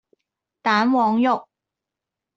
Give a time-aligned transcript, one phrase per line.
[0.63, 1.47] 蛋黃肉